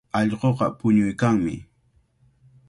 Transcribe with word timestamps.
Allquqa 0.19 0.67
puñuykanmi. 0.79 1.55